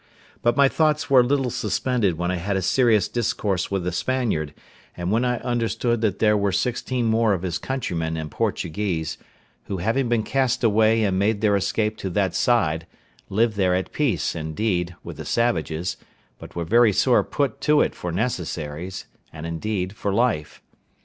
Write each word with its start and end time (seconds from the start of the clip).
But 0.41 0.57
my 0.57 0.67
thoughts 0.67 1.11
were 1.11 1.19
a 1.19 1.23
little 1.23 1.51
suspended 1.51 2.17
when 2.17 2.31
I 2.31 2.37
had 2.37 2.57
a 2.57 2.63
serious 2.63 3.07
discourse 3.07 3.69
with 3.69 3.83
the 3.83 3.91
Spaniard, 3.91 4.51
and 4.97 5.11
when 5.11 5.23
I 5.23 5.37
understood 5.41 6.01
that 6.01 6.17
there 6.17 6.35
were 6.35 6.51
sixteen 6.51 7.05
more 7.05 7.33
of 7.35 7.43
his 7.43 7.59
countrymen 7.59 8.17
and 8.17 8.31
Portuguese, 8.31 9.19
who 9.65 9.77
having 9.77 10.09
been 10.09 10.23
cast 10.23 10.63
away 10.63 11.03
and 11.03 11.19
made 11.19 11.41
their 11.41 11.55
escape 11.55 11.97
to 11.97 12.09
that 12.09 12.33
side, 12.33 12.87
lived 13.29 13.57
there 13.57 13.75
at 13.75 13.91
peace, 13.93 14.33
indeed, 14.35 14.95
with 15.03 15.17
the 15.17 15.23
savages, 15.25 15.97
but 16.39 16.55
were 16.55 16.65
very 16.65 16.93
sore 16.93 17.23
put 17.23 17.61
to 17.61 17.81
it 17.81 17.93
for 17.93 18.11
necessaries, 18.11 19.05
and, 19.31 19.45
indeed, 19.45 19.93
for 19.95 20.11
life. 20.11 20.63